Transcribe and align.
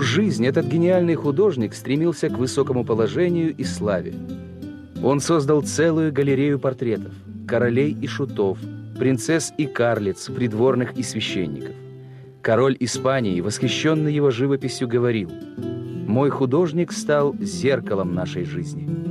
жизнь 0.00 0.44
этот 0.44 0.66
гениальный 0.66 1.14
художник 1.14 1.72
стремился 1.72 2.28
к 2.28 2.38
высокому 2.38 2.84
положению 2.84 3.54
и 3.54 3.62
славе. 3.62 4.14
Он 5.00 5.20
создал 5.20 5.62
целую 5.62 6.12
галерею 6.12 6.58
портретов– 6.58 7.12
королей 7.46 7.96
и 8.02 8.08
шутов, 8.08 8.58
принцесс 8.98 9.52
и 9.56 9.66
карлиц, 9.66 10.28
придворных 10.28 10.94
и 10.94 11.04
священников. 11.04 11.76
Король 12.42 12.76
Испании, 12.80 13.40
восхищенный 13.40 14.12
его 14.12 14.32
живописью, 14.32 14.88
говорил 14.88 15.30
«Мой 16.08 16.30
художник 16.30 16.90
стал 16.90 17.36
зеркалом 17.38 18.12
нашей 18.12 18.44
жизни». 18.44 19.05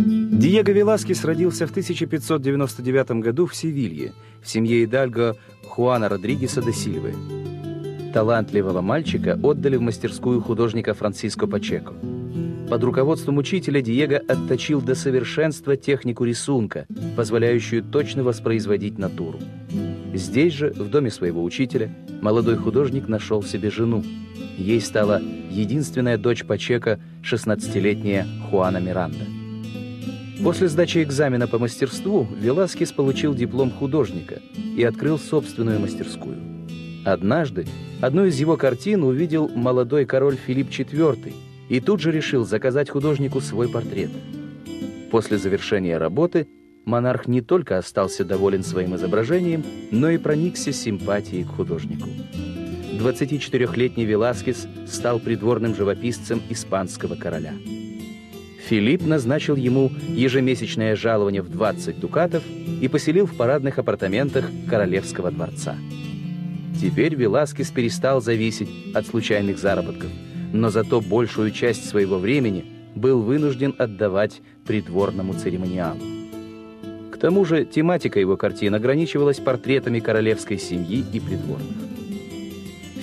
Диего 0.00 0.70
Веласкес 0.70 1.24
родился 1.24 1.66
в 1.66 1.70
1599 1.70 3.10
году 3.22 3.46
в 3.46 3.54
Севилье, 3.54 4.14
в 4.40 4.48
семье 4.48 4.84
Идальго 4.84 5.36
Хуана 5.66 6.08
Родригеса 6.08 6.62
де 6.62 6.72
Сильвы. 6.72 7.14
Талантливого 8.14 8.80
мальчика 8.80 9.38
отдали 9.42 9.76
в 9.76 9.82
мастерскую 9.82 10.40
художника 10.40 10.94
Франциско 10.94 11.46
Пачеко. 11.46 11.92
Под 12.70 12.82
руководством 12.82 13.36
учителя 13.36 13.82
Диего 13.82 14.16
отточил 14.16 14.80
до 14.80 14.94
совершенства 14.94 15.76
технику 15.76 16.24
рисунка, 16.24 16.86
позволяющую 17.16 17.82
точно 17.82 18.22
воспроизводить 18.22 18.96
натуру. 18.96 19.38
Здесь 20.14 20.54
же, 20.54 20.70
в 20.70 20.88
доме 20.88 21.10
своего 21.10 21.44
учителя, 21.44 21.94
молодой 22.22 22.56
художник 22.56 23.06
нашел 23.06 23.42
себе 23.42 23.70
жену. 23.70 24.02
Ей 24.56 24.80
стала 24.80 25.20
единственная 25.50 26.16
дочь 26.16 26.44
Пачека, 26.44 26.98
16-летняя 27.22 28.26
Хуана 28.48 28.78
Миранда. 28.78 29.39
После 30.42 30.68
сдачи 30.68 31.02
экзамена 31.02 31.46
по 31.46 31.58
мастерству 31.58 32.26
Веласкес 32.38 32.92
получил 32.92 33.34
диплом 33.34 33.70
художника 33.70 34.40
и 34.76 34.82
открыл 34.82 35.18
собственную 35.18 35.80
мастерскую. 35.80 36.36
Однажды 37.04 37.66
одну 38.00 38.24
из 38.24 38.38
его 38.38 38.56
картин 38.56 39.04
увидел 39.04 39.48
молодой 39.48 40.06
король 40.06 40.36
Филипп 40.36 40.68
IV 40.68 41.32
и 41.68 41.80
тут 41.80 42.00
же 42.00 42.10
решил 42.10 42.46
заказать 42.46 42.88
художнику 42.88 43.40
свой 43.40 43.68
портрет. 43.68 44.10
После 45.10 45.36
завершения 45.36 45.98
работы 45.98 46.48
монарх 46.86 47.26
не 47.26 47.42
только 47.42 47.76
остался 47.76 48.24
доволен 48.24 48.62
своим 48.62 48.96
изображением, 48.96 49.62
но 49.90 50.08
и 50.08 50.16
проникся 50.16 50.72
симпатией 50.72 51.44
к 51.44 51.48
художнику. 51.48 52.08
24-летний 52.98 54.04
Веласкес 54.04 54.66
стал 54.86 55.20
придворным 55.20 55.74
живописцем 55.74 56.42
испанского 56.48 57.14
короля. 57.14 57.54
Филипп 58.70 59.04
назначил 59.04 59.56
ему 59.56 59.90
ежемесячное 60.10 60.94
жалование 60.94 61.42
в 61.42 61.50
20 61.50 61.98
дукатов 61.98 62.44
и 62.80 62.86
поселил 62.86 63.26
в 63.26 63.36
парадных 63.36 63.80
апартаментах 63.80 64.48
королевского 64.68 65.32
дворца. 65.32 65.74
Теперь 66.80 67.16
Веласкес 67.16 67.72
перестал 67.72 68.22
зависеть 68.22 68.68
от 68.94 69.08
случайных 69.08 69.58
заработков, 69.58 70.08
но 70.52 70.70
зато 70.70 71.00
большую 71.00 71.50
часть 71.50 71.88
своего 71.88 72.18
времени 72.18 72.64
был 72.94 73.22
вынужден 73.22 73.74
отдавать 73.76 74.40
придворному 74.64 75.34
церемониалу. 75.34 75.98
К 77.10 77.16
тому 77.16 77.44
же 77.44 77.64
тематика 77.64 78.20
его 78.20 78.36
картин 78.36 78.76
ограничивалась 78.76 79.40
портретами 79.40 79.98
королевской 79.98 80.60
семьи 80.60 81.04
и 81.12 81.18
придворных. 81.18 81.76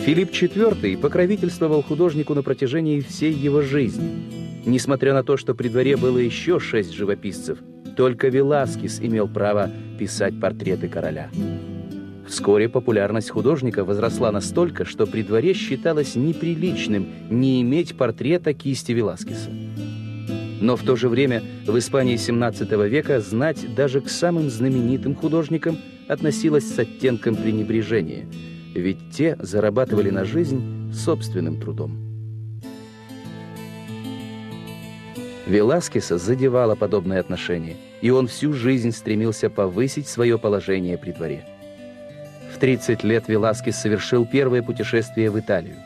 Филипп 0.06 0.32
IV 0.32 0.98
покровительствовал 0.98 1.84
художнику 1.84 2.34
на 2.36 2.42
протяжении 2.42 3.02
всей 3.02 3.34
его 3.34 3.62
жизни– 3.62 4.38
Несмотря 4.68 5.14
на 5.14 5.24
то, 5.24 5.38
что 5.38 5.56
при 5.56 5.70
дворе 5.70 5.96
было 5.96 6.18
еще 6.18 6.60
шесть 6.60 6.92
живописцев, 6.94 7.58
только 7.96 8.28
Веласкес 8.28 9.00
имел 9.00 9.30
право 9.30 9.72
писать 9.98 10.38
портреты 10.42 10.90
короля. 10.90 11.30
Вскоре 12.28 12.68
популярность 12.68 13.30
художника 13.30 13.86
возросла 13.86 14.30
настолько, 14.30 14.84
что 14.84 15.08
при 15.08 15.24
дворе 15.24 15.54
считалось 15.54 16.16
неприличным 16.16 17.08
не 17.30 17.62
иметь 17.62 17.96
портрета 17.96 18.54
кисти 18.54 18.92
Веласкеса. 18.92 19.50
Но 20.60 20.76
в 20.76 20.84
то 20.84 20.98
же 20.98 21.08
время 21.08 21.42
в 21.66 21.78
Испании 21.78 22.16
XVII 22.16 22.90
века 22.90 23.22
знать 23.22 23.74
даже 23.74 24.02
к 24.02 24.10
самым 24.10 24.50
знаменитым 24.50 25.16
художникам 25.16 25.78
относилась 26.10 26.68
с 26.68 26.78
оттенком 26.78 27.38
пренебрежения, 27.38 28.28
ведь 28.76 29.12
те 29.12 29.38
зарабатывали 29.40 30.10
на 30.10 30.26
жизнь 30.26 30.92
собственным 30.92 31.62
трудом. 31.62 32.07
Веласкеса 35.48 36.18
задевало 36.18 36.76
подобное 36.76 37.22
отношение, 37.22 37.78
и 38.02 38.10
он 38.10 38.28
всю 38.28 38.52
жизнь 38.52 38.92
стремился 38.92 39.50
повысить 39.50 40.08
свое 40.10 40.38
положение 40.38 40.98
при 40.98 41.12
дворе. 41.12 41.46
В 42.54 42.60
30 42.60 43.04
лет 43.06 43.30
Веласкес 43.30 43.78
совершил 43.78 44.26
первое 44.26 44.62
путешествие 44.62 45.32
в 45.32 45.40
Италию. 45.40 45.78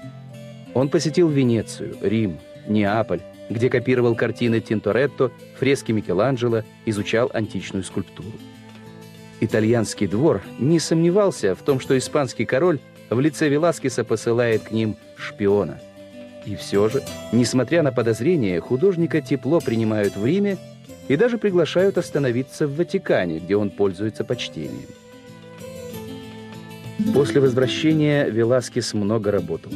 Он 0.74 0.90
посетил 0.90 1.30
Венецию, 1.30 1.96
Рим, 2.02 2.40
Неаполь, 2.68 3.22
где 3.50 3.70
копировал 3.70 4.16
картины 4.16 4.62
Тинторетто, 4.62 5.32
фрески 5.60 5.92
Микеланджело, 5.92 6.64
изучал 6.88 7.30
античную 7.32 7.84
скульптуру. 7.84 8.32
Итальянский 9.42 10.08
двор 10.08 10.42
не 10.58 10.80
сомневался 10.80 11.54
в 11.54 11.62
том, 11.62 11.80
что 11.80 11.96
испанский 11.98 12.46
король 12.46 12.80
в 13.12 13.20
лице 13.20 13.48
Веласкеса 13.48 14.04
посылает 14.04 14.64
к 14.64 14.72
ним 14.72 14.96
шпиона– 15.18 15.80
и 16.46 16.56
все 16.56 16.90
же, 16.90 17.04
несмотря 17.32 17.84
на 17.84 17.92
подозрения, 17.92 18.60
художника 18.60 19.22
тепло 19.22 19.60
принимают 19.60 20.16
в 20.16 20.26
Риме 20.26 20.58
и 21.08 21.16
даже 21.16 21.38
приглашают 21.38 21.98
остановиться 21.98 22.68
в 22.68 22.76
Ватикане, 22.76 23.40
где 23.40 23.56
он 23.56 23.70
пользуется 23.70 24.24
почтением. 24.24 24.90
После 27.14 27.42
возвращения 27.42 28.30
Веласкес 28.30 28.94
много 28.94 29.32
работал. 29.32 29.72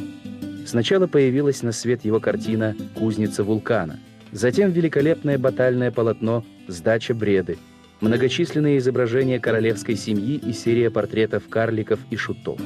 Сначала 0.66 1.06
появилась 1.06 1.62
на 1.62 1.72
свет 1.72 2.04
его 2.04 2.20
картина 2.20 2.74
«Кузница 2.94 3.44
вулкана», 3.44 4.00
затем 4.32 4.70
великолепное 4.70 5.38
батальное 5.38 5.90
полотно 5.90 6.44
«Сдача 6.68 7.14
бреды», 7.14 7.58
многочисленные 8.00 8.78
изображения 8.78 9.38
королевской 9.38 9.96
семьи 9.96 10.36
и 10.36 10.52
серия 10.52 10.90
портретов 10.90 11.48
карликов 11.48 12.00
и 12.10 12.16
шутов. 12.16 12.60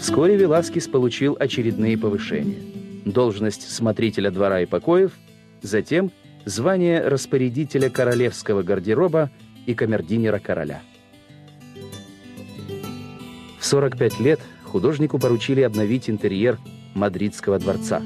Вскоре 0.00 0.34
Веласкес 0.34 0.88
получил 0.88 1.36
очередные 1.38 1.98
повышения. 1.98 2.56
Должность 3.04 3.70
смотрителя 3.70 4.30
двора 4.30 4.62
и 4.62 4.66
покоев, 4.66 5.12
затем 5.60 6.10
звание 6.46 7.06
распорядителя 7.06 7.90
королевского 7.90 8.62
гардероба 8.62 9.30
и 9.66 9.74
камердинера 9.74 10.38
короля. 10.38 10.80
В 13.58 13.66
45 13.66 14.20
лет 14.20 14.40
художнику 14.64 15.18
поручили 15.18 15.60
обновить 15.60 16.08
интерьер 16.08 16.58
Мадридского 16.94 17.58
дворца. 17.58 18.00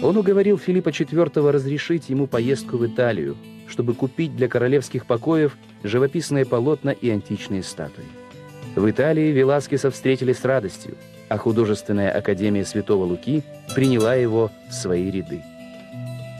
Он 0.00 0.16
уговорил 0.16 0.58
Филиппа 0.58 0.90
IV 0.90 1.50
разрешить 1.50 2.08
ему 2.08 2.28
поездку 2.28 2.76
в 2.76 2.86
Италию, 2.86 3.36
чтобы 3.66 3.94
купить 3.94 4.36
для 4.36 4.46
королевских 4.46 5.06
покоев 5.06 5.56
живописные 5.82 6.46
полотна 6.46 6.90
и 6.90 7.10
античные 7.10 7.64
статуи. 7.64 8.21
В 8.74 8.88
Италии 8.88 9.32
Веласкеса 9.32 9.90
встретили 9.90 10.32
с 10.32 10.44
радостью, 10.44 10.96
а 11.28 11.36
художественная 11.36 12.10
академия 12.10 12.64
Святого 12.64 13.04
Луки 13.04 13.42
приняла 13.74 14.14
его 14.14 14.50
в 14.70 14.72
свои 14.72 15.10
ряды. 15.10 15.42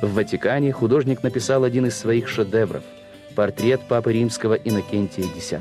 В 0.00 0.14
Ватикане 0.14 0.72
художник 0.72 1.22
написал 1.22 1.62
один 1.62 1.86
из 1.86 1.96
своих 1.96 2.28
шедевров– 2.28 2.82
портрет 3.36 3.80
Папы 3.88 4.12
Римского 4.12 4.54
Иннокентия 4.54 5.24
X. 5.24 5.54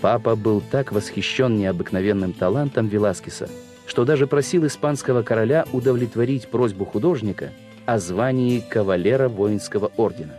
Папа 0.00 0.36
был 0.36 0.60
так 0.60 0.92
восхищен 0.92 1.56
необыкновенным 1.56 2.32
талантом 2.32 2.88
Веласкеса, 2.88 3.48
что 3.86 4.04
даже 4.04 4.26
просил 4.26 4.66
испанского 4.66 5.22
короля 5.22 5.66
удовлетворить 5.72 6.48
просьбу 6.48 6.84
художника 6.84 7.50
о 7.86 7.98
звании 7.98 8.60
кавалера 8.60 9.28
воинского 9.28 9.92
ордена. 9.96 10.34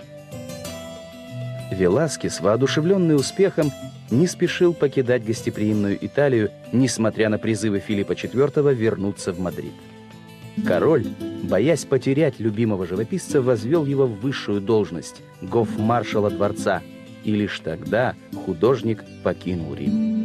Веласкес, 1.72 2.42
воодушевленный 2.42 3.16
успехом, 3.16 3.72
не 4.12 4.28
спешил 4.28 4.74
покидать 4.74 5.26
гостеприимную 5.26 5.98
Италию, 6.00 6.52
несмотря 6.72 7.30
на 7.30 7.38
призывы 7.38 7.80
Филиппа 7.80 8.14
IV 8.14 8.74
вернуться 8.74 9.34
в 9.34 9.40
Мадрид. 9.40 9.74
Король, 10.66 11.06
боясь 11.44 11.86
потерять 11.86 12.40
любимого 12.40 12.86
живописца, 12.86 13.42
возвел 13.42 13.86
его 13.86 14.08
в 14.08 14.20
высшую 14.22 14.62
должность– 14.62 15.22
гофмаршала 15.42 16.30
дворца, 16.30 16.82
и 17.24 17.32
лишь 17.32 17.60
тогда 17.60 18.16
художник 18.46 19.04
покинул 19.24 19.74
Рим. 19.74 20.16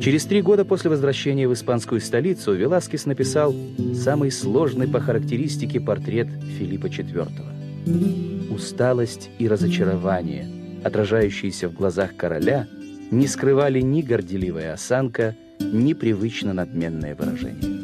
Через 0.00 0.24
три 0.24 0.40
года 0.40 0.64
после 0.64 0.88
возвращения 0.88 1.46
в 1.46 1.52
испанскую 1.52 2.00
столицу 2.00 2.54
Веласкес 2.54 3.04
написал 3.04 3.54
самый 3.94 4.30
сложный 4.30 4.88
по 4.88 4.98
характеристике 4.98 5.78
портрет 5.78 6.28
Филиппа 6.58 6.86
IV. 6.86 8.39
Усталость 8.50 9.30
и 9.38 9.46
разочарование, 9.46 10.48
отражающиеся 10.82 11.68
в 11.68 11.74
глазах 11.74 12.16
короля, 12.16 12.66
не 13.12 13.28
скрывали 13.28 13.80
ни 13.80 14.02
горделивая 14.02 14.72
осанка, 14.72 15.36
ни 15.60 15.92
привычно 15.92 16.52
надменное 16.52 17.14
выражение. 17.14 17.80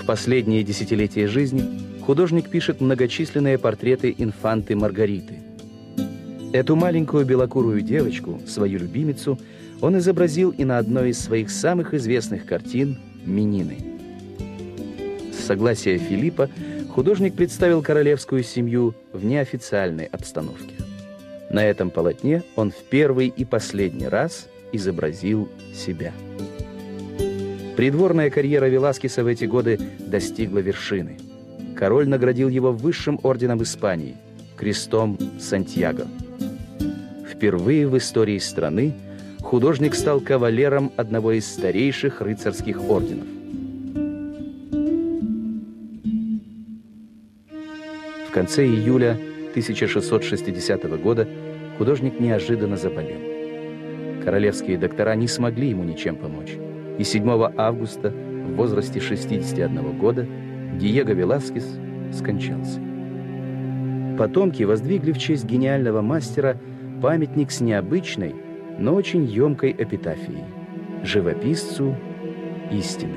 В 0.00 0.06
последние 0.06 0.62
десятилетия 0.62 1.26
жизни 1.26 1.62
художник 2.00 2.48
пишет 2.48 2.80
многочисленные 2.80 3.58
портреты 3.58 4.14
инфанты 4.16 4.74
Маргариты. 4.74 5.42
Эту 6.54 6.74
маленькую 6.74 7.26
белокурую 7.26 7.82
девочку, 7.82 8.40
свою 8.46 8.78
любимицу, 8.78 9.38
он 9.82 9.98
изобразил 9.98 10.50
и 10.50 10.64
на 10.64 10.78
одной 10.78 11.10
из 11.10 11.18
своих 11.18 11.50
самых 11.50 11.92
известных 11.92 12.46
картин 12.46 12.98
«Минины». 13.26 13.97
Согласия 15.48 15.96
Филиппа 15.96 16.50
художник 16.90 17.34
представил 17.34 17.82
королевскую 17.82 18.42
семью 18.42 18.94
в 19.14 19.24
неофициальной 19.24 20.04
обстановке. 20.04 20.74
На 21.48 21.64
этом 21.64 21.88
полотне 21.88 22.42
он 22.54 22.70
в 22.70 22.76
первый 22.90 23.28
и 23.28 23.46
последний 23.46 24.08
раз 24.08 24.46
изобразил 24.72 25.48
себя. 25.74 26.12
Придворная 27.78 28.28
карьера 28.28 28.66
Веласкеса 28.66 29.24
в 29.24 29.26
эти 29.26 29.46
годы 29.46 29.80
достигла 30.00 30.58
вершины. 30.58 31.16
Король 31.74 32.06
наградил 32.06 32.50
его 32.50 32.70
высшим 32.70 33.18
орденом 33.22 33.62
Испании– 33.62 34.16
крестом 34.58 35.16
Сантьяго. 35.40 36.06
Впервые 37.26 37.88
в 37.88 37.96
истории 37.96 38.36
страны 38.36 38.92
художник 39.40 39.94
стал 39.94 40.20
кавалером 40.20 40.92
одного 40.96 41.32
из 41.32 41.50
старейших 41.50 42.20
рыцарских 42.20 42.82
орденов. 42.90 43.37
Конце 48.38 48.64
июля 48.64 49.18
1660 49.50 51.02
года 51.02 51.26
художник 51.76 52.20
неожиданно 52.20 52.76
заболел. 52.76 53.18
Королевские 54.24 54.78
доктора 54.78 55.16
не 55.16 55.26
смогли 55.26 55.70
ему 55.70 55.82
ничем 55.82 56.14
помочь 56.14 56.56
и 56.98 57.02
7 57.02 57.28
августа 57.56 58.10
в 58.10 58.54
возрасте 58.54 59.00
61 59.00 59.98
года 59.98 60.24
Диего 60.78 61.10
Веласкес 61.10 61.66
скончался. 62.12 62.80
Потомки 64.16 64.62
воздвигли 64.62 65.10
в 65.10 65.18
честь 65.18 65.44
гениального 65.44 66.00
мастера 66.00 66.60
памятник 67.02 67.50
с 67.50 67.60
необычной, 67.60 68.36
но 68.78 68.94
очень 68.94 69.24
емкой 69.24 69.72
эпитафией– 69.76 70.44
живописцу 71.02 71.96
истины. 72.70 73.14